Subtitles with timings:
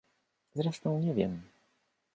[0.55, 1.41] Zresztą nie wiem.